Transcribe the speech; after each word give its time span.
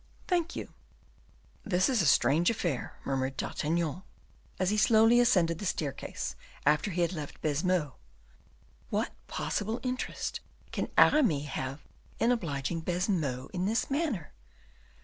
"Thank 0.27 0.55
you." 0.55 0.73
"This 1.63 1.87
is 1.87 2.01
a 2.01 2.07
strange 2.07 2.49
affair," 2.49 2.97
murmured 3.05 3.37
D'Artagnan, 3.37 4.01
as 4.57 4.71
he 4.71 4.77
slowly 4.77 5.19
ascended 5.19 5.59
the 5.59 5.65
staircase 5.67 6.35
after 6.65 6.89
he 6.89 7.01
had 7.01 7.13
left 7.13 7.39
Baisemeaux. 7.43 7.93
"What 8.89 9.11
possible 9.27 9.79
interest 9.83 10.39
can 10.71 10.89
Aramis 10.97 11.49
have 11.49 11.83
in 12.17 12.31
obliging 12.31 12.81
Baisemeaux 12.81 13.49
in 13.53 13.67
this 13.67 13.91
manner? 13.91 14.33